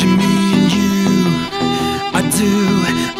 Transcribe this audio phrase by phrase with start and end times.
[0.00, 0.94] to me and you.
[2.12, 2.54] I do,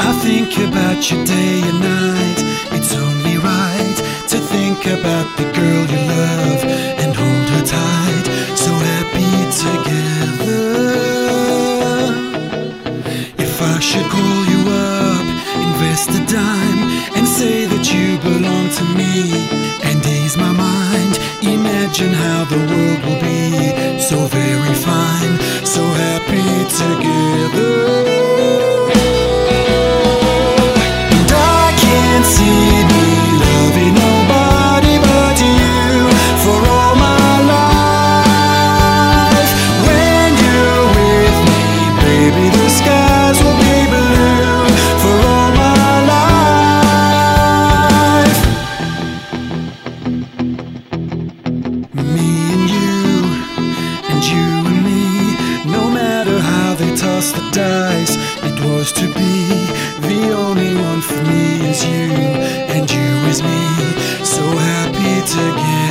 [0.09, 2.39] I think about you day and night.
[2.77, 3.97] It's only right
[4.29, 6.61] to think about the girl you love
[7.01, 8.27] and hold her tight.
[8.63, 9.33] So happy
[9.65, 10.65] together.
[13.47, 15.27] If I should call you up,
[15.69, 16.83] invest a dime,
[17.17, 19.49] and say that you belong to me,
[19.89, 21.15] and ease my mind.
[21.41, 25.36] Imagine how the world will be so very fine
[26.17, 27.77] happy together.
[31.15, 33.07] And I can't see me
[33.45, 36.09] loving nobody but you
[36.43, 38.33] for all my life.
[39.87, 41.63] When you're with me,
[42.01, 44.65] baby, the skies will be blue
[45.03, 45.91] for all my
[48.25, 48.41] life.
[52.15, 53.01] Me and you,
[54.13, 54.47] and you
[57.27, 59.49] toss the dice, it was to be.
[60.07, 62.13] The only one for me is you,
[62.75, 65.86] and you is me, so happy together.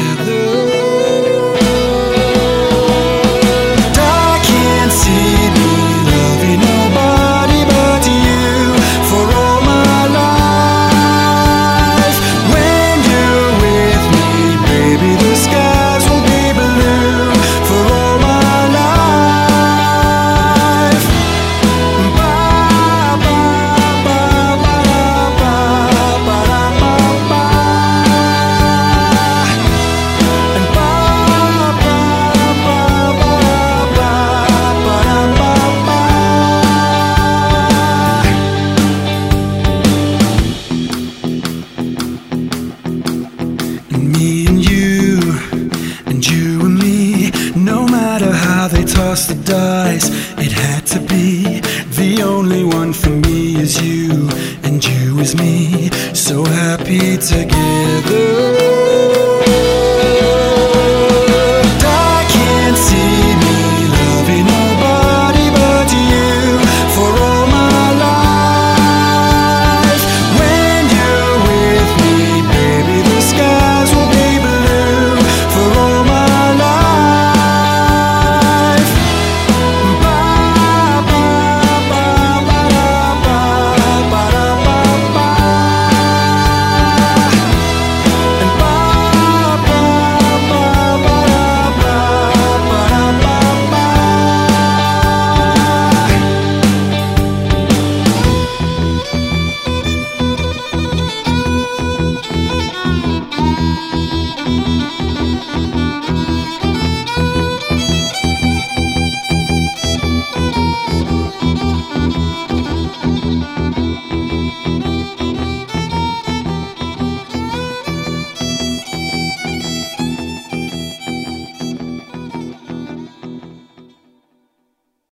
[50.04, 51.62] it had to be.
[51.96, 54.30] The only one for me is you,
[54.64, 55.90] and you is me.
[56.14, 58.85] So happy together.